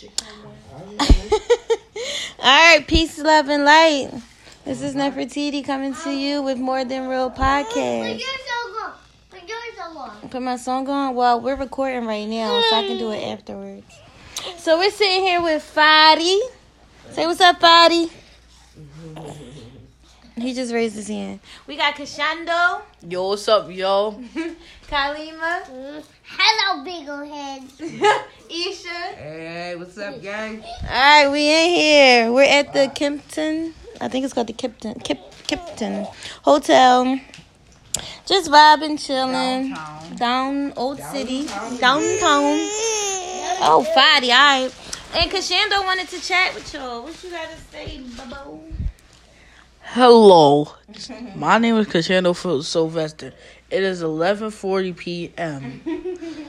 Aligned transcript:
All 1.00 2.76
right, 2.76 2.84
peace, 2.86 3.18
love, 3.18 3.48
and 3.50 3.64
light. 3.64 4.10
This 4.64 4.80
is 4.80 4.94
Nefertiti 4.94 5.62
coming 5.64 5.94
to 6.04 6.10
you 6.10 6.42
with 6.42 6.56
More 6.58 6.84
Than 6.84 7.06
Real 7.06 7.30
podcast. 7.30 8.18
Put 10.30 10.42
my 10.42 10.56
song 10.56 10.88
on. 10.88 11.14
Well, 11.14 11.40
we're 11.40 11.56
recording 11.56 12.06
right 12.06 12.26
now, 12.26 12.60
so 12.70 12.76
I 12.76 12.86
can 12.86 12.96
do 12.98 13.10
it 13.10 13.22
afterwards. 13.22 13.86
So 14.56 14.78
we're 14.78 14.90
sitting 14.90 15.20
here 15.20 15.42
with 15.42 15.62
Fadi. 15.74 16.40
Say 17.10 17.26
what's 17.26 17.40
up, 17.42 17.60
Fadi. 17.60 18.10
He 20.40 20.54
just 20.54 20.72
raised 20.72 20.96
his 20.96 21.08
hand. 21.08 21.40
We 21.66 21.76
got 21.76 21.94
Kashando, 21.94 22.82
Yo, 23.06 23.28
what's 23.28 23.46
up, 23.48 23.70
yo? 23.70 24.12
Kalima, 24.88 25.62
mm-hmm. 25.64 26.00
Hello, 26.22 26.84
big 26.84 27.08
ol' 27.08 27.24
head. 27.24 27.62
Isha. 28.50 28.88
Hey, 28.88 29.74
what's 29.76 29.98
up, 29.98 30.20
gang? 30.22 30.62
All 30.62 30.88
right, 30.88 31.28
we 31.30 31.48
in 31.48 31.70
here. 31.70 32.32
We're 32.32 32.42
at 32.42 32.72
the 32.72 32.90
Kimpton. 32.94 33.72
I 34.00 34.08
think 34.08 34.24
it's 34.24 34.32
called 34.32 34.46
the 34.46 34.52
Kipton 34.52 35.02
Kip 35.04 35.18
Kipton 35.46 36.06
Hotel. 36.42 37.20
Just 38.26 38.50
vibing, 38.50 39.04
chilling. 39.04 39.70
Downtown. 39.70 40.16
Down 40.16 40.72
Old 40.76 41.00
City. 41.00 41.46
Downtown. 41.46 41.78
Downtown. 41.78 42.56
Oh, 43.62 43.86
Fadi, 43.94 44.30
all 44.30 44.62
right. 44.62 44.74
And 45.14 45.30
Kashando 45.30 45.84
wanted 45.84 46.08
to 46.08 46.20
chat 46.20 46.54
with 46.54 46.72
y'all. 46.72 47.02
What 47.02 47.22
you 47.24 47.30
gotta 47.30 47.56
say, 47.72 48.00
Bubbo? 48.16 48.69
Hello. 49.92 50.68
My 51.34 51.58
name 51.58 51.76
is 51.76 51.88
Kashando 51.88 52.36
Phil 52.36 52.62
Sylvester. 52.62 53.32
It 53.70 53.82
is 53.82 54.04
11:40 54.04 54.96
p.m. 54.96 55.80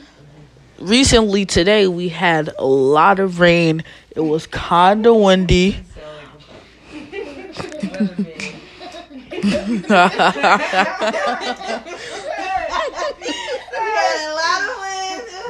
Recently 0.79 1.47
today 1.47 1.87
we 1.87 2.09
had 2.09 2.51
a 2.59 2.65
lot 2.67 3.19
of 3.19 3.39
rain. 3.39 3.83
It 4.15 4.19
was 4.19 4.45
kind 4.45 5.07
of 5.07 5.15
windy. 5.15 5.77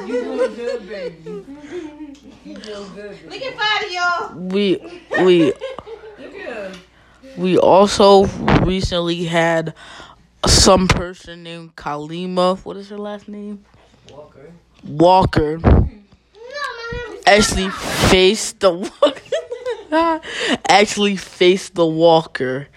You 0.04 0.32
doing 5.18 5.52
we 7.36 7.58
also 7.58 8.26
recently 8.64 9.24
had 9.24 9.74
some 10.46 10.88
person 10.88 11.42
named 11.42 11.76
Kalima. 11.76 12.58
What 12.64 12.76
is 12.76 12.88
her 12.90 12.98
last 12.98 13.28
name? 13.28 13.64
Walker. 14.10 14.52
Walker. 14.84 15.58
No, 15.58 15.70
my 15.70 15.88
name 15.90 16.02
actually 17.26 17.70
faced 17.70 18.60
the 18.60 18.72
walker. 18.72 19.20
actually 20.68 21.16
faced 21.16 21.74
the 21.74 21.86
walker. 21.86 22.68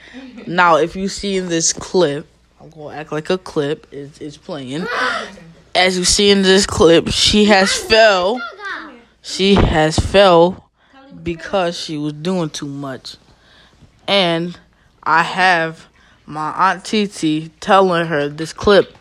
Now, 0.47 0.77
if 0.77 0.95
you 0.95 1.07
see 1.07 1.37
in 1.37 1.49
this 1.49 1.73
clip, 1.73 2.27
I'm 2.59 2.69
gonna 2.69 2.95
act 2.95 3.11
like 3.11 3.29
a 3.29 3.37
clip 3.37 3.87
is 3.91 4.19
is 4.19 4.37
playing. 4.37 4.85
As 5.73 5.97
you 5.97 6.05
see 6.05 6.29
in 6.29 6.41
this 6.41 6.65
clip, 6.65 7.09
she 7.09 7.45
has 7.45 7.73
fell. 7.73 8.39
She 9.21 9.55
has 9.55 9.97
fell 9.97 10.69
because 11.23 11.77
she 11.77 11.97
was 11.97 12.13
doing 12.13 12.49
too 12.49 12.67
much, 12.67 13.17
and 14.07 14.57
I 15.03 15.23
have 15.23 15.87
my 16.25 16.51
aunt 16.51 16.85
Titi 16.85 17.49
telling 17.59 18.07
her 18.07 18.27
this 18.27 18.53
clip, 18.53 18.95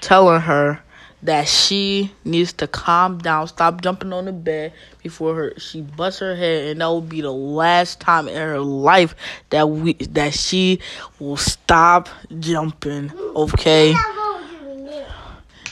telling 0.00 0.40
her 0.40 0.80
that 1.22 1.48
she 1.48 2.12
needs 2.24 2.52
to 2.52 2.66
calm 2.66 3.18
down, 3.18 3.48
stop 3.48 3.80
jumping 3.80 4.12
on 4.12 4.26
the 4.26 4.32
bed 4.32 4.72
before 5.02 5.34
her 5.34 5.58
she 5.58 5.80
busts 5.80 6.20
her 6.20 6.36
head, 6.36 6.68
and 6.68 6.80
that 6.80 6.86
will 6.86 7.00
be 7.00 7.22
the 7.22 7.32
last 7.32 7.98
time 8.00 8.28
in 8.28 8.36
her 8.36 8.60
life 8.60 9.14
that 9.50 9.68
we 9.68 9.94
that 9.94 10.34
she 10.34 10.80
will 11.18 11.36
stop 11.36 12.08
jumping. 12.38 13.10
Okay. 13.34 13.94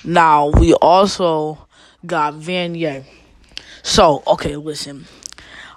Now 0.04 0.48
we 0.48 0.74
also 0.74 1.66
got 2.04 2.34
Vanier. 2.34 3.04
So 3.82 4.22
okay, 4.26 4.56
listen. 4.56 5.06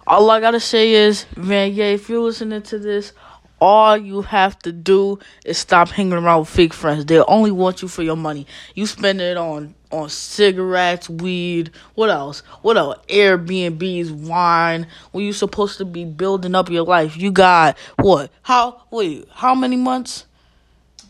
All 0.07 0.29
I 0.29 0.39
gotta 0.39 0.59
say 0.59 0.91
is, 0.91 1.25
Vanier, 1.35 1.93
if 1.93 2.09
you're 2.09 2.21
listening 2.21 2.61
to 2.63 2.77
this, 2.77 3.13
all 3.59 3.97
you 3.97 4.21
have 4.21 4.59
to 4.59 4.71
do 4.71 5.17
is 5.45 5.57
stop 5.57 5.89
hanging 5.89 6.13
around 6.13 6.41
with 6.41 6.49
fake 6.49 6.73
friends. 6.73 7.05
They 7.05 7.19
only 7.21 7.51
want 7.51 7.81
you 7.81 7.87
for 7.87 8.03
your 8.03 8.17
money. 8.17 8.45
You 8.75 8.85
spend 8.85 9.21
it 9.21 9.37
on 9.37 9.73
on 9.91 10.09
cigarettes, 10.09 11.09
weed, 11.09 11.71
what 11.93 12.09
else? 12.09 12.41
What 12.61 12.75
else? 12.75 12.97
Airbnbs, 13.07 14.11
wine. 14.11 14.87
When 15.11 15.23
you 15.23 15.31
supposed 15.31 15.77
to 15.77 15.85
be 15.85 16.03
building 16.03 16.53
up 16.53 16.69
your 16.69 16.83
life, 16.83 17.15
you 17.15 17.31
got 17.31 17.77
what? 17.97 18.29
How? 18.41 18.83
Wait, 18.91 19.27
how 19.31 19.55
many 19.55 19.77
months? 19.77 20.25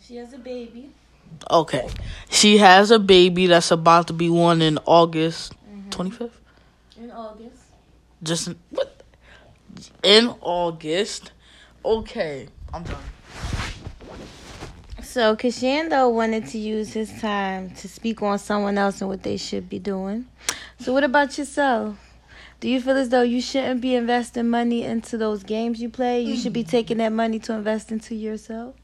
She 0.04 0.18
has 0.18 0.32
a 0.34 0.38
baby. 0.38 0.92
Okay, 1.50 1.90
she 2.30 2.58
has 2.60 2.92
a 2.92 3.00
baby 3.00 3.48
that's 3.48 3.72
about 3.72 4.08
to 4.08 4.14
be 4.14 4.30
one 4.30 4.62
in 4.62 4.78
August 4.86 5.54
mm-hmm. 5.54 5.90
twenty 5.90 6.12
fifth. 6.12 6.40
In 6.98 7.12
August. 7.12 7.55
Just 8.26 8.48
in- 8.48 8.60
what? 8.72 9.04
In 10.04 10.34
August. 10.42 11.32
Okay, 11.84 12.48
I'm 12.74 12.84
done. 12.84 12.98
So 15.04 15.36
Kashando 15.36 16.12
wanted 16.12 16.48
to 16.48 16.58
use 16.58 16.92
his 16.92 17.22
time 17.22 17.70
to 17.76 17.88
speak 17.88 18.22
on 18.22 18.40
someone 18.40 18.78
else 18.78 19.00
and 19.00 19.10
what 19.10 19.24
they 19.24 19.38
should 19.38 19.70
be 19.70 19.80
doing. 19.80 20.26
So 20.80 20.92
what 20.92 21.04
about 21.04 21.38
yourself? 21.38 21.98
Do 22.60 22.68
you 22.68 22.82
feel 22.82 22.98
as 22.98 23.10
though 23.10 23.22
you 23.22 23.42
shouldn't 23.42 23.80
be 23.80 23.96
investing 23.96 24.50
money 24.50 24.84
into 24.84 25.18
those 25.18 25.44
games 25.44 25.80
you 25.80 25.90
play? 25.90 26.22
You 26.22 26.36
should 26.36 26.52
be 26.52 26.64
mm. 26.64 26.70
taking 26.70 26.98
that 26.98 27.12
money 27.12 27.38
to 27.40 27.54
invest 27.54 27.92
into 27.92 28.16
yourself? 28.16 28.76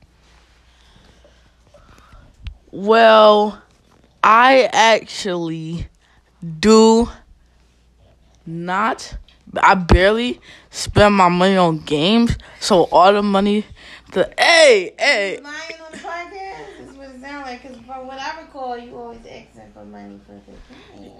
Well, 2.71 3.61
I 4.23 4.69
actually 4.71 5.87
do 6.59 7.09
not. 8.45 9.17
I 9.59 9.75
barely 9.75 10.39
spend 10.69 11.15
my 11.15 11.29
money 11.29 11.57
on 11.57 11.79
games, 11.79 12.37
so 12.59 12.83
all 12.83 13.11
the 13.13 13.21
money, 13.21 13.65
the 14.13 14.31
hey 14.37 14.93
hey 14.97 15.39
Lying 15.41 15.81
on 15.85 15.91
the 15.91 15.97
podcast 15.97 16.89
is 16.89 16.93
what 16.97 17.09
it 17.09 17.21
sounds 17.21 17.45
like. 17.45 17.61
Because 17.61 17.77
from 17.85 18.07
what 18.07 18.19
I 18.19 18.41
recall, 18.41 18.77
you 18.77 18.95
always 18.95 19.19
asking 19.19 19.71
for 19.73 19.83
money 19.83 20.19
for 20.25 20.33
the 20.33 21.01
game. 21.01 21.13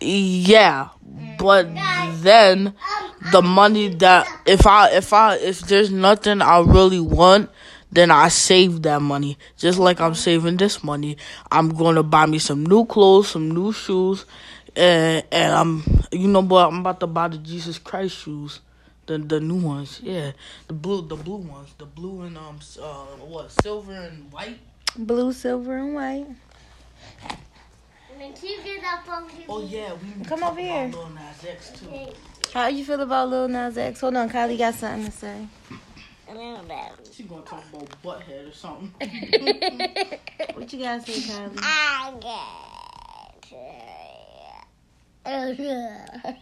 yeah, 0.00 0.88
mm. 1.06 1.38
but 1.38 1.68
then 2.22 2.68
um, 2.68 3.30
the 3.32 3.42
money 3.42 3.88
that 3.96 4.26
if 4.46 4.66
I 4.66 4.90
if 4.90 5.12
I 5.12 5.36
if 5.36 5.60
there's 5.60 5.90
nothing 5.90 6.40
I 6.40 6.60
really 6.60 7.00
want, 7.00 7.50
then 7.92 8.10
I 8.10 8.28
save 8.28 8.82
that 8.82 9.02
money. 9.02 9.38
Just 9.56 9.78
like 9.78 10.00
I'm 10.00 10.14
saving 10.14 10.56
this 10.56 10.82
money. 10.82 11.16
I'm 11.50 11.70
gonna 11.70 12.02
buy 12.02 12.26
me 12.26 12.38
some 12.38 12.64
new 12.64 12.84
clothes, 12.86 13.28
some 13.28 13.50
new 13.50 13.72
shoes, 13.72 14.24
and 14.76 15.24
and 15.30 15.52
I'm 15.52 15.84
you 16.12 16.28
know 16.28 16.40
what 16.40 16.68
I'm 16.68 16.80
about 16.80 17.00
to 17.00 17.06
buy 17.06 17.28
the 17.28 17.38
Jesus 17.38 17.78
Christ 17.78 18.16
shoes. 18.16 18.60
The 19.06 19.18
the 19.18 19.40
new 19.40 19.56
ones, 19.56 20.00
yeah. 20.02 20.32
The 20.68 20.74
blue 20.74 21.06
the 21.06 21.16
blue 21.16 21.36
ones. 21.36 21.74
The 21.78 21.84
blue 21.86 22.22
and 22.22 22.38
um 22.38 22.58
uh 22.80 23.04
what 23.26 23.50
silver 23.62 23.92
and 23.92 24.32
white. 24.32 24.58
Blue, 24.96 25.32
silver, 25.32 25.76
and 25.76 25.94
white. 25.94 26.26
Can 28.16 28.32
you 28.48 28.62
get 28.62 28.80
that 28.82 29.04
funky 29.04 29.44
Oh 29.48 29.60
yeah, 29.66 29.92
we 29.94 30.08
need 30.08 30.22
to 30.22 30.28
Come 30.28 30.40
talk 30.40 30.52
over 30.52 30.60
here. 30.60 30.86
about 30.86 30.94
Lil 30.98 31.08
Nas 31.10 31.44
X 31.44 31.70
too. 31.72 32.12
How 32.52 32.68
you 32.68 32.84
feel 32.84 33.00
about 33.00 33.28
Lil 33.28 33.48
Nas 33.48 33.76
X? 33.76 34.00
Hold 34.00 34.16
on, 34.16 34.30
Kylie 34.30 34.56
got 34.56 34.74
something 34.74 35.06
to 35.06 35.10
say. 35.10 35.46
A 36.28 36.32
little 36.34 36.64
bit. 36.64 37.08
She 37.12 37.24
gonna 37.24 37.42
talk 37.42 37.64
about 37.72 37.88
butthead 38.02 38.48
or 38.48 38.52
something. 38.52 38.92
What 40.54 40.72
you 40.72 40.78
gotta 40.78 41.02
say, 41.02 41.20
Kylie? 41.32 41.58
I 41.60 42.12
get 42.20 43.50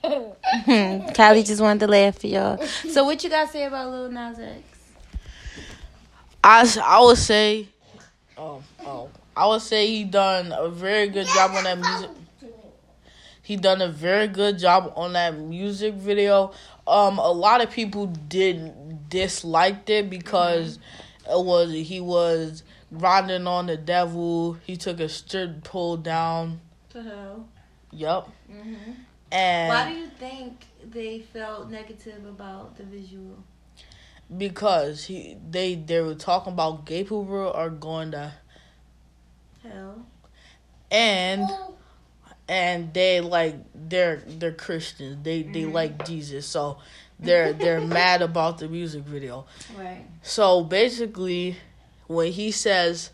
Kylie 0.03 1.47
just 1.47 1.61
wanted 1.61 1.81
to 1.81 1.87
laugh 1.87 2.19
for 2.19 2.27
y'all. 2.27 2.59
So 2.91 3.05
what 3.05 3.23
you 3.23 3.31
gotta 3.31 3.51
say 3.51 3.65
about 3.65 3.91
Lil 3.91 4.11
Nas 4.11 4.39
X? 4.39 4.63
I, 6.45 6.63
s- 6.63 6.79
I 6.79 7.01
would 7.01 7.19
say, 7.19 7.69
oh 8.37 8.63
oh, 8.85 9.09
I 9.37 9.47
would 9.47 9.63
say 9.63 9.87
he 9.87 10.05
done 10.05 10.53
a 10.57 10.69
very 10.69 11.09
good 11.09 11.27
job 11.27 11.53
on 11.53 11.65
that 11.65 11.79
music. 11.79 12.11
He 13.45 13.57
done 13.57 13.83
a 13.83 13.89
very 13.89 14.29
good 14.29 14.59
job 14.59 14.93
on 14.97 15.13
that 15.15 15.37
music 15.37 15.95
video. 15.95 16.53
Um, 16.87 17.19
a 17.19 17.31
lot 17.31 17.61
of 17.61 17.71
people 17.71 18.07
did 18.07 19.09
disliked 19.09 19.91
it 19.91 20.09
because 20.11 20.79
it 21.29 21.45
was 21.45 21.71
he 21.73 22.01
was 22.01 22.63
riding 22.91 23.47
on 23.47 23.67
the 23.67 23.77
devil. 23.77 24.55
He 24.65 24.77
took 24.77 25.01
a 25.01 25.09
strip 25.09 25.65
pull 25.65 25.97
down. 25.97 26.61
To 26.91 27.03
hell. 27.03 27.49
Yup. 27.93 28.31
Mm-hmm. 28.51 28.93
And 29.31 29.69
Why 29.69 29.93
do 29.93 29.99
you 29.99 30.09
think 30.09 30.67
they 30.91 31.21
felt 31.21 31.71
negative 31.71 32.27
about 32.27 32.77
the 32.77 32.85
visual? 32.85 33.39
because 34.37 35.05
he 35.05 35.37
they 35.51 35.75
they 35.75 36.01
were 36.01 36.15
talking 36.15 36.53
about 36.53 36.85
gay 36.87 37.03
people 37.03 37.53
are 37.55 37.71
going 37.71 38.13
to 38.13 38.33
Hell. 39.63 40.07
and 40.91 41.49
and 42.49 42.93
they 42.95 43.21
like 43.21 43.57
they're 43.75 44.23
they're 44.27 44.53
Christians. 44.53 45.19
They 45.23 45.43
they 45.43 45.65
like 45.67 46.07
Jesus, 46.07 46.47
so 46.47 46.79
they're 47.19 47.53
they're 47.53 47.81
mad 47.87 48.23
about 48.23 48.59
the 48.59 48.69
music 48.69 49.05
video. 49.05 49.47
Right. 49.79 50.05
So 50.23 50.65
basically, 50.65 51.57
when 52.07 52.33
he 52.33 52.51
says, 52.51 53.11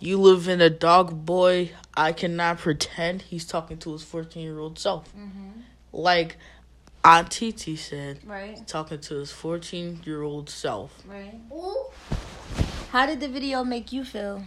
"You 0.00 0.18
live 0.18 0.48
in 0.48 0.60
a 0.60 0.70
dog, 0.70 1.24
boy," 1.26 1.72
I 1.96 2.12
cannot 2.12 2.58
pretend. 2.58 3.22
He's 3.22 3.44
talking 3.44 3.78
to 3.78 3.92
his 3.92 4.02
fourteen 4.04 4.42
year 4.44 4.58
old 4.58 4.78
self, 4.78 5.08
mm-hmm. 5.16 5.60
like 5.92 6.36
Aunt 7.04 7.30
Titi 7.30 7.76
said, 7.76 8.20
Right. 8.24 8.66
talking 8.66 9.00
to 9.00 9.14
his 9.16 9.30
fourteen 9.32 10.00
year 10.04 10.22
old 10.22 10.50
self. 10.50 11.02
Right. 11.06 11.34
Ooh. 11.52 11.86
How 12.90 13.06
did 13.06 13.20
the 13.20 13.28
video 13.28 13.64
make 13.64 13.92
you 13.92 14.04
feel? 14.04 14.44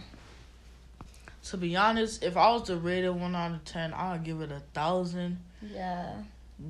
To 1.46 1.56
be 1.56 1.76
honest, 1.76 2.22
if 2.22 2.36
I 2.36 2.52
was 2.52 2.62
to 2.64 2.76
rate 2.76 3.04
it 3.04 3.12
one 3.14 3.34
out 3.34 3.52
of 3.52 3.64
ten, 3.64 3.92
I'd 3.92 4.24
give 4.24 4.40
it 4.40 4.52
a 4.52 4.60
thousand. 4.74 5.38
Yeah. 5.62 6.14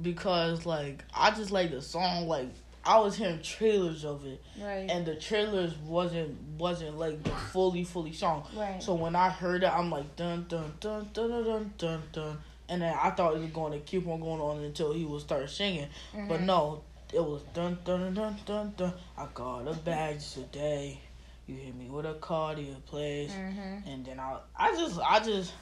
because 0.02 0.64
like 0.66 1.04
I 1.14 1.30
just 1.30 1.50
like 1.50 1.70
the 1.70 1.82
song. 1.82 2.26
Like 2.26 2.48
I 2.84 2.98
was 2.98 3.16
hearing 3.16 3.40
trailers 3.42 4.04
of 4.04 4.26
it, 4.26 4.42
right. 4.60 4.90
and 4.90 5.06
the 5.06 5.14
trailers 5.14 5.76
wasn't 5.78 6.36
wasn't 6.58 6.98
like 6.98 7.22
the 7.22 7.30
fully 7.30 7.84
fully 7.84 8.12
song. 8.12 8.44
Right. 8.56 8.82
So 8.82 8.94
when 8.94 9.14
I 9.14 9.28
heard 9.30 9.62
it, 9.62 9.72
I'm 9.72 9.90
like 9.90 10.16
dun 10.16 10.46
dun 10.48 10.72
dun 10.80 11.08
dun 11.12 11.30
dun 11.30 11.44
dun 11.44 11.72
dun, 11.78 12.02
dun. 12.12 12.38
and 12.68 12.82
then 12.82 12.96
I 13.00 13.10
thought 13.10 13.36
it 13.36 13.40
was 13.40 13.50
going 13.50 13.72
to 13.72 13.78
keep 13.80 14.06
on 14.08 14.20
going 14.20 14.40
on 14.40 14.64
until 14.64 14.92
he 14.92 15.04
would 15.04 15.20
start 15.20 15.48
singing, 15.50 15.88
mm-hmm. 16.12 16.28
but 16.28 16.40
no, 16.40 16.82
it 17.12 17.22
was 17.22 17.42
dun 17.54 17.78
dun 17.84 18.14
dun 18.14 18.36
dun 18.44 18.74
dun. 18.76 18.92
I 19.16 19.26
got 19.32 19.68
a 19.68 19.74
badge 19.74 20.32
today. 20.32 21.00
You 21.46 21.56
hit 21.56 21.76
me 21.76 21.88
with 21.88 22.06
a 22.06 22.14
card 22.14 22.56
to 22.56 22.62
your 22.62 22.76
place, 22.86 23.30
mm-hmm. 23.30 23.88
and 23.88 24.04
then 24.04 24.18
I 24.18 24.38
I 24.56 24.72
just 24.72 24.98
I 24.98 25.20
just 25.20 25.52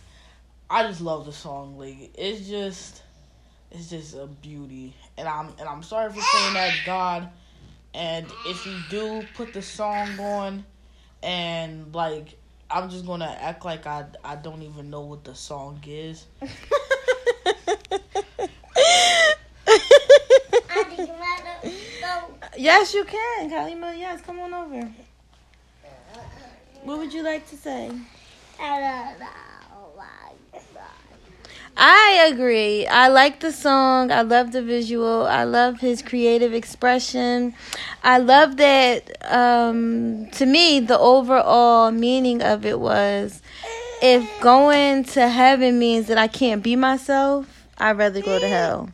I 0.70 0.84
just 0.84 1.02
love 1.02 1.26
the 1.26 1.32
song. 1.32 1.76
Like 1.76 2.12
it's 2.14 2.48
just 2.48 3.02
it's 3.70 3.90
just 3.90 4.14
a 4.14 4.26
beauty. 4.26 4.94
And 5.16 5.28
I'm 5.28 5.48
and 5.58 5.68
I'm 5.68 5.82
sorry 5.82 6.10
for 6.12 6.20
saying 6.20 6.54
that 6.54 6.74
God. 6.84 7.28
And 7.94 8.26
if 8.46 8.66
you 8.66 8.76
do 8.88 9.24
put 9.34 9.52
the 9.52 9.62
song 9.62 10.18
on 10.18 10.64
and 11.22 11.94
like 11.94 12.36
I'm 12.70 12.88
just 12.88 13.06
gonna 13.06 13.36
act 13.40 13.64
like 13.64 13.86
I 13.86 14.06
I 14.24 14.36
don't 14.36 14.62
even 14.62 14.90
know 14.90 15.00
what 15.02 15.24
the 15.24 15.34
song 15.34 15.82
is. 15.86 16.26
I 16.42 16.48
think 20.84 21.10
rather 21.10 21.74
go. 22.00 22.34
yes, 22.56 22.94
you 22.94 23.04
can, 23.04 23.50
Kalima. 23.50 23.98
Yes, 23.98 24.20
come 24.20 24.40
on 24.40 24.54
over. 24.54 24.90
What 26.84 26.98
would 26.98 27.12
you 27.12 27.22
like 27.22 27.48
to 27.50 27.56
say? 27.56 27.90
I 28.58 28.80
don't 28.80 29.20
know. 29.20 29.59
I 31.76 32.28
agree. 32.30 32.86
I 32.86 33.08
like 33.08 33.40
the 33.40 33.52
song. 33.52 34.10
I 34.10 34.22
love 34.22 34.52
the 34.52 34.62
visual. 34.62 35.26
I 35.26 35.44
love 35.44 35.80
his 35.80 36.02
creative 36.02 36.52
expression. 36.52 37.54
I 38.02 38.18
love 38.18 38.56
that 38.58 39.10
um 39.32 40.28
to 40.32 40.46
me 40.46 40.80
the 40.80 40.98
overall 40.98 41.90
meaning 41.90 42.42
of 42.42 42.66
it 42.66 42.78
was 42.78 43.40
if 44.02 44.28
going 44.40 45.04
to 45.04 45.28
heaven 45.28 45.78
means 45.78 46.06
that 46.06 46.18
I 46.18 46.26
can't 46.26 46.62
be 46.62 46.74
myself, 46.76 47.66
I'd 47.78 47.98
rather 47.98 48.22
go 48.22 48.38
to 48.38 48.48
hell. 48.48 48.90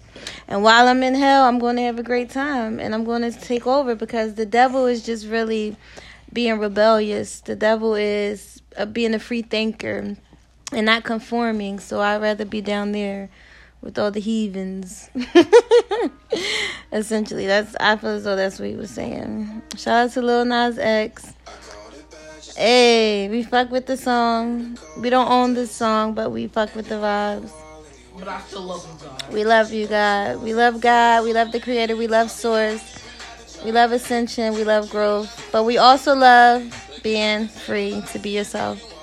And 0.48 0.62
while 0.62 0.88
I'm 0.88 1.02
in 1.02 1.14
hell, 1.14 1.44
I'm 1.44 1.58
going 1.58 1.76
to 1.76 1.82
have 1.82 1.98
a 1.98 2.02
great 2.02 2.30
time 2.30 2.80
and 2.80 2.94
I'm 2.94 3.04
going 3.04 3.22
to 3.22 3.32
take 3.32 3.66
over 3.66 3.94
because 3.94 4.34
the 4.34 4.46
devil 4.46 4.86
is 4.86 5.04
just 5.04 5.26
really 5.26 5.76
being 6.32 6.58
rebellious. 6.58 7.40
The 7.40 7.56
devil 7.56 7.94
is 7.94 8.62
uh, 8.76 8.86
being 8.86 9.14
a 9.14 9.18
free 9.18 9.42
thinker 9.42 10.16
and 10.72 10.86
not 10.86 11.04
conforming. 11.04 11.78
So 11.78 12.00
I'd 12.00 12.20
rather 12.20 12.44
be 12.44 12.60
down 12.60 12.92
there 12.92 13.28
with 13.80 13.98
all 13.98 14.10
the 14.10 14.20
heathens. 14.20 15.10
Essentially, 16.92 17.46
that's 17.46 17.76
I 17.80 17.96
feel 17.96 18.10
as 18.10 18.24
though 18.24 18.36
that's 18.36 18.58
what 18.58 18.68
he 18.68 18.76
was 18.76 18.90
saying. 18.90 19.62
Shout 19.76 20.06
out 20.06 20.12
to 20.12 20.22
Lil 20.22 20.44
Nas 20.44 20.78
X. 20.78 21.34
Hey, 22.56 23.28
we 23.28 23.42
fuck 23.42 23.70
with 23.70 23.86
the 23.86 23.96
song. 23.96 24.78
We 24.98 25.10
don't 25.10 25.30
own 25.30 25.54
this 25.54 25.70
song, 25.70 26.14
but 26.14 26.30
we 26.30 26.46
fuck 26.46 26.74
with 26.74 26.88
the 26.88 26.94
vibes. 26.94 27.52
But 28.18 28.28
I 28.28 28.40
still 28.40 28.62
love 28.62 28.84
him, 28.86 28.96
God. 28.96 29.32
We 29.32 29.44
love 29.44 29.72
you, 29.72 29.86
God. 29.86 30.42
We 30.42 30.54
love 30.54 30.80
God. 30.80 31.24
We 31.24 31.34
love 31.34 31.52
the 31.52 31.60
Creator. 31.60 31.96
We 31.96 32.06
love 32.06 32.30
Source. 32.30 32.98
We 33.62 33.72
love 33.72 33.92
Ascension. 33.92 34.54
We 34.54 34.64
love 34.64 34.88
growth. 34.88 35.48
But 35.52 35.64
we 35.64 35.76
also 35.76 36.14
love 36.14 36.72
being 37.02 37.48
free 37.48 38.02
to 38.12 38.18
be 38.18 38.30
yourself. 38.30 38.95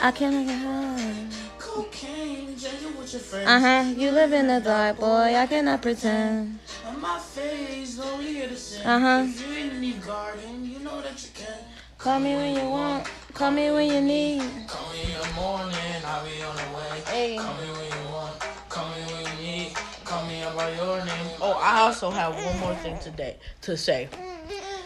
I 0.00 0.10
can't 0.12 0.46
get 0.46 0.58
high. 0.58 1.26
Cocaine, 1.58 2.48
you 2.48 2.88
with 2.98 3.12
your 3.12 3.20
friends. 3.20 3.48
Uh 3.48 3.60
huh. 3.60 3.94
You 3.96 4.10
live 4.10 4.32
in 4.32 4.46
the 4.46 4.60
dark, 4.60 4.98
boy. 4.98 5.34
I 5.34 5.46
cannot 5.46 5.82
pretend. 5.82 6.58
On 6.86 7.00
my 7.00 7.18
face, 7.18 7.98
only 7.98 8.34
here 8.34 8.48
to 8.48 8.56
sin. 8.56 8.86
Uh 8.86 8.98
huh. 8.98 9.24
If 9.26 9.46
you're 9.46 9.58
in 9.58 9.80
the 9.80 9.92
garden, 10.06 10.64
you 10.64 10.78
know 10.80 11.00
that 11.00 11.22
you 11.22 11.30
can. 11.34 11.58
Call 11.98 12.20
me 12.20 12.34
when 12.34 12.54
you 12.54 12.68
want. 12.70 13.08
Call 13.36 13.50
me 13.50 13.70
when 13.70 13.86
you 13.92 14.00
need. 14.00 14.40
Call 14.66 14.90
me 14.94 15.02
in 15.12 15.20
the 15.20 15.34
morning, 15.34 15.76
I'll 16.06 16.24
be 16.24 16.42
on 16.42 16.56
the 16.56 16.62
way. 16.74 17.00
Hey. 17.04 17.36
Call 17.36 17.54
me 17.54 17.70
when 17.70 17.84
you 17.84 18.08
want, 18.10 18.40
call 18.70 18.88
me 18.88 19.02
when 19.12 19.24
you 19.26 19.42
need, 19.42 19.74
call 20.04 20.26
me 20.26 20.42
by 20.56 20.74
your 20.74 21.04
name. 21.04 21.30
Oh, 21.42 21.60
I 21.62 21.80
also 21.80 22.08
have 22.08 22.34
one 22.34 22.58
more 22.60 22.74
thing 22.76 22.98
today 23.00 23.36
to 23.60 23.76
say. 23.76 24.08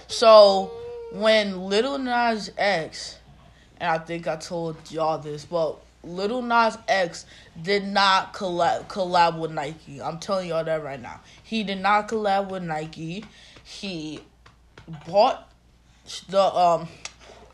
So 0.09 0.73
when 1.13 1.61
Little 1.61 1.99
Nas 1.99 2.51
X, 2.59 3.19
and 3.81 3.91
I 3.91 3.99
think 3.99 4.29
I 4.29 4.37
told 4.37 4.77
y'all 4.91 5.19
this, 5.19 5.45
but 5.45 5.79
Little 6.03 6.43
Nas 6.43 6.79
X 6.89 7.27
did 7.61 7.87
not 7.87 8.33
collab 8.33 8.87
collab 8.89 9.39
with 9.39 9.51
Nike. 9.51 10.01
I'm 10.01 10.19
telling 10.19 10.49
y'all 10.49 10.65
that 10.65 10.83
right 10.83 11.01
now. 11.01 11.21
He 11.43 11.63
did 11.63 11.81
not 11.81 12.09
collab 12.09 12.51
with 12.51 12.63
Nike. 12.63 13.25
He 13.65 14.21
bought 15.07 15.51
the 16.29 16.43
um 16.43 16.89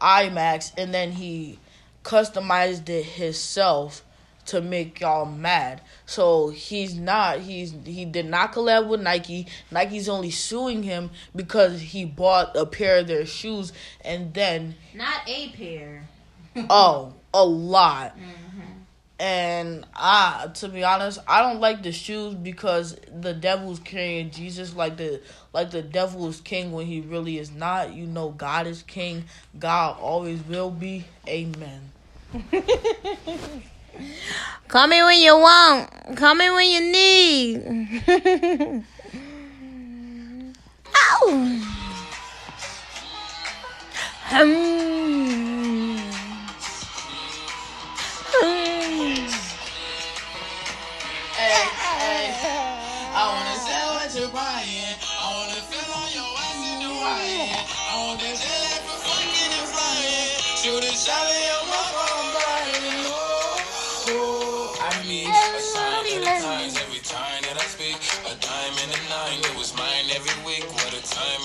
Air 0.03 0.31
Max 0.31 0.73
and 0.77 0.93
then 0.95 1.13
he 1.13 1.59
customized 2.05 2.89
it 2.89 3.05
himself 3.05 4.05
to 4.47 4.61
make 4.61 5.01
y'all 5.01 5.27
mad. 5.27 5.81
So 6.07 6.51
he's 6.51 6.95
not 6.95 7.41
he's 7.41 7.75
he 7.85 8.05
did 8.05 8.27
not 8.27 8.53
collab 8.53 8.87
with 8.87 9.01
Nike. 9.01 9.49
Nike's 9.73 10.09
only 10.09 10.31
suing 10.31 10.85
him 10.85 11.11
because 11.35 11.81
he 11.81 12.05
bought 12.05 12.57
a 12.57 12.65
pair 12.65 12.99
of 12.99 13.09
their 13.09 13.27
shoes 13.27 13.73
and 14.05 14.33
then 14.35 14.77
Not 14.95 15.23
a 15.27 15.49
pair. 15.49 16.09
Oh, 16.71 17.15
a 17.33 17.45
lot. 17.45 18.17
Mm-hmm. 18.17 18.33
And 19.19 19.87
I, 19.95 20.49
to 20.55 20.69
be 20.69 20.85
honest, 20.85 21.19
I 21.27 21.41
don't 21.41 21.61
like 21.61 21.83
the 21.83 21.93
shoes 21.93 22.35
because 22.35 22.97
the 23.11 23.33
devil's 23.33 23.79
carrying 23.79 24.31
Jesus 24.31 24.75
like 24.75 24.99
the 24.99 25.23
like 25.55 25.71
the 25.71 25.81
devil 25.81 26.29
is 26.29 26.41
king 26.43 26.73
when 26.73 26.87
he 26.87 27.01
really 27.01 27.39
is 27.39 27.51
not. 27.51 27.95
You 27.95 28.07
know, 28.07 28.29
God 28.31 28.67
is 28.67 28.83
king. 28.83 29.25
God 29.59 29.97
always 30.01 30.43
will 30.43 30.71
be. 30.71 31.07
Amen. 31.27 31.93
Call 34.69 34.87
me 34.87 35.03
when 35.03 35.19
you 35.19 35.39
want. 35.39 36.17
Call 36.17 36.35
me 36.35 36.51
when 36.51 36.71
you 36.71 36.81
need. 36.93 38.85
Ow. 40.95 41.23
Oh. 41.23 41.73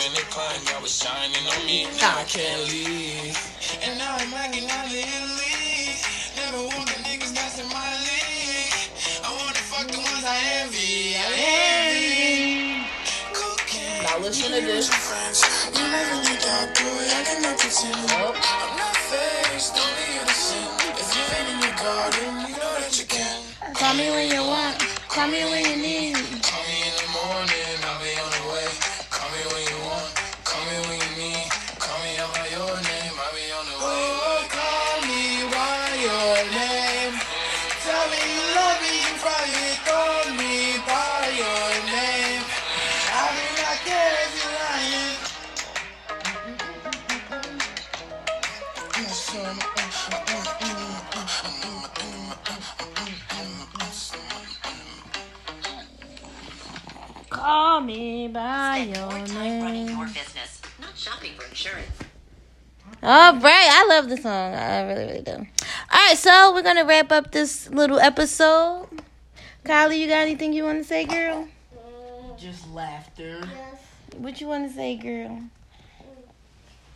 And 0.01 0.17
a 0.17 0.21
climb, 0.33 0.61
y'all 0.65 0.81
was 0.81 0.95
shining 0.97 1.45
on 1.45 1.65
me. 1.65 1.85
Now 2.01 2.17
I 2.17 2.23
can't 2.25 2.65
leave. 2.69 3.37
And 3.85 3.99
now 3.99 4.17
I'm 4.17 4.33
rocking 4.33 4.65
out 4.65 4.89
Italy. 4.89 5.93
Never 6.37 6.61
want 6.73 6.87
the 6.89 6.97
niggas 7.05 7.33
that's 7.37 7.61
in 7.61 7.69
my 7.69 7.91
league. 8.01 8.89
I 9.21 9.29
wanna 9.29 9.61
fuck 9.69 9.85
the 9.85 10.01
ones 10.01 10.25
I 10.25 10.37
envy. 10.65 11.13
I 11.21 11.29
envy. 11.85 12.81
Cocaine. 13.29 14.01
Now 14.01 14.17
listen 14.25 14.49
to 14.49 14.61
this. 14.65 14.89
You 14.89 15.85
in 15.85 16.23
the 16.25 16.35
dark, 16.41 16.73
boy. 16.81 17.05
I 17.05 17.21
cannot 17.21 17.57
pretend. 17.61 18.01
Oh. 18.17 18.33
I'm 18.33 18.73
not 18.81 18.97
faced, 19.05 19.77
only 19.77 20.07
innocent. 20.17 20.97
If 20.97 21.09
you're 21.13 21.29
in 21.45 21.61
your 21.61 21.75
garden, 21.77 22.31
you 22.49 22.57
know 22.57 22.73
that 22.81 22.93
you 22.97 23.05
can. 23.05 23.37
Call 23.75 23.93
me 23.93 24.09
when 24.09 24.27
you 24.33 24.41
want. 24.41 24.81
Call 25.07 25.27
me 25.27 25.45
when 25.45 25.61
you 25.65 25.77
need. 25.77 26.60
Call 57.29 57.81
me 57.81 58.27
by 58.27 58.77
your 58.77 58.81
name. 58.81 58.81
I 58.81 58.83
Spend 58.83 58.95
your 58.97 59.05
more 59.05 59.27
time 59.27 59.35
name. 59.43 59.63
running 59.63 59.87
your 59.89 60.05
business, 60.07 60.61
not 60.79 60.97
shopping 60.97 61.31
for 61.37 61.45
insurance. 61.47 61.87
Oh, 63.03 63.07
All 63.09 63.33
right, 63.39 63.67
I 63.71 63.85
love 63.89 64.09
the 64.09 64.17
song. 64.17 64.53
I 64.53 64.81
really, 64.83 65.05
really 65.05 65.21
do. 65.21 65.47
All 66.11 66.15
right, 66.15 66.19
so 66.19 66.53
we're 66.53 66.61
gonna 66.61 66.83
wrap 66.83 67.09
up 67.13 67.31
this 67.31 67.69
little 67.69 67.97
episode. 67.97 68.85
Kylie, 69.63 69.97
you 69.97 70.07
got 70.07 70.27
anything 70.27 70.51
you 70.51 70.65
want 70.65 70.79
to 70.79 70.83
say, 70.83 71.05
girl? 71.05 71.47
Just 72.37 72.69
laughter. 72.71 73.39
Yes. 73.39 73.79
What 74.17 74.41
you 74.41 74.47
want 74.47 74.67
to 74.67 74.73
say, 74.75 74.97
girl? 74.97 75.39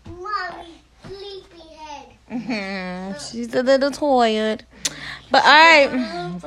Mommy, 0.05 0.81
sleepyhead. 1.07 2.07
Mhm. 2.29 3.31
She's 3.31 3.55
a 3.55 3.63
little 3.63 3.89
tired, 3.89 4.65
but 5.31 5.45
all 5.45 5.49
right. 5.49 5.93
No, 5.95 6.41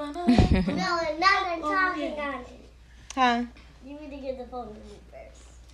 and 0.00 1.20
not 1.20 1.46
I'm 1.46 1.60
talking 1.60 2.18
on 2.18 2.34
it. 2.40 2.68
Huh? 3.14 3.42
You 3.84 4.00
need 4.00 4.10
to 4.12 4.16
get 4.16 4.38
the 4.38 4.46
phone 4.46 4.68
to 4.68 4.72
me 4.72 4.80
first. 4.80 5.07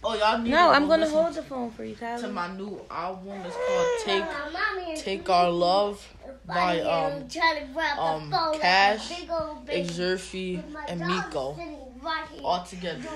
Oh, 0.06 0.14
y'all 0.14 0.38
need 0.38 0.50
No, 0.50 0.68
to 0.68 0.76
I'm 0.76 0.86
gonna 0.86 1.08
hold 1.08 1.34
the 1.34 1.42
phone 1.42 1.70
for 1.70 1.84
you, 1.84 1.94
to 1.94 2.28
my 2.28 2.54
new 2.54 2.80
album. 2.90 3.40
It's 3.44 3.56
called 3.56 3.86
Take 4.04 4.24
Mommy 4.52 4.92
is 4.92 5.02
Take 5.02 5.28
Our 5.30 5.50
Love 5.50 6.06
by 6.46 6.80
um 6.80 7.12
I'm 7.22 7.28
trying 7.28 7.66
to 7.66 7.72
grab 7.72 7.98
um, 7.98 8.30
the 8.30 8.36
phone 8.36 8.52
like 8.52 8.56
a 8.56 8.60
Kash, 8.60 9.20
big 9.20 9.30
old 9.30 9.66
baby. 9.66 9.88
Exurfi, 9.88 10.62
and 10.88 11.00
Miko 11.00 11.54
sitting 11.56 11.78
right 12.02 12.26
here 12.30 12.42
all 12.44 12.62
together. 12.64 13.08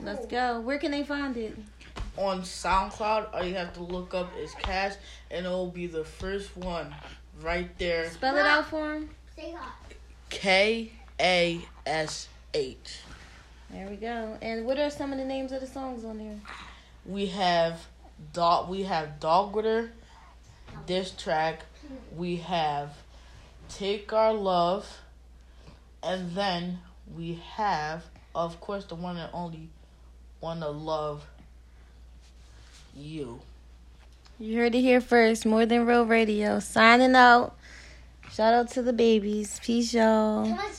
Let's 0.00 0.26
go. 0.26 0.60
Where 0.60 0.78
can 0.78 0.90
they 0.90 1.04
find 1.04 1.36
it? 1.36 1.56
on 2.16 2.42
SoundCloud. 2.42 3.32
All 3.32 3.44
you 3.44 3.54
have 3.54 3.72
to 3.74 3.82
look 3.82 4.14
up 4.14 4.30
is 4.38 4.52
Kash, 4.54 4.94
and 5.30 5.46
it 5.46 5.48
will 5.48 5.70
be 5.70 5.86
the 5.86 6.04
first 6.04 6.56
one 6.56 6.94
right 7.40 7.70
there. 7.78 8.10
Spell 8.10 8.36
it 8.36 8.44
out 8.44 8.66
for 8.66 8.94
him. 8.94 9.10
Say 9.36 9.54
hi. 9.56 9.70
K 10.28 10.92
A 11.20 11.60
S 11.86 12.28
H. 12.54 13.00
There 13.72 13.88
we 13.88 13.96
go. 13.96 14.36
And 14.42 14.66
what 14.66 14.78
are 14.78 14.90
some 14.90 15.12
of 15.12 15.18
the 15.18 15.24
names 15.24 15.50
of 15.52 15.60
the 15.60 15.66
songs 15.66 16.04
on 16.04 16.18
there? 16.18 16.38
We 17.06 17.26
have 17.26 17.86
dog. 18.32 18.68
We 18.68 18.82
have 18.82 19.18
Dog 19.18 19.54
Witter. 19.56 19.92
This 20.86 21.10
track. 21.10 21.62
We 22.16 22.36
have 22.36 22.94
Take 23.68 24.12
Our 24.12 24.32
Love, 24.32 25.00
and 26.02 26.34
then 26.34 26.78
we 27.16 27.42
have, 27.54 28.04
of 28.34 28.60
course, 28.60 28.84
the 28.84 28.94
one 28.94 29.16
and 29.16 29.30
only 29.32 29.68
Wanna 30.40 30.68
Love 30.68 31.26
You. 32.94 33.40
You 34.38 34.58
heard 34.58 34.74
it 34.74 34.80
here 34.80 35.00
first. 35.00 35.46
More 35.46 35.66
than 35.66 35.86
real 35.86 36.04
radio. 36.04 36.60
Signing 36.60 37.14
out. 37.14 37.56
Shout 38.30 38.54
out 38.54 38.70
to 38.70 38.82
the 38.82 38.92
babies. 38.92 39.60
Peace, 39.62 39.92
y'all. 39.94 40.46
Come 40.46 40.58
on, 40.58 40.70